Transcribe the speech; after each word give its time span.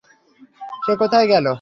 সে 0.83 0.93
কোথায় 1.01 1.27
গেল? 1.27 1.45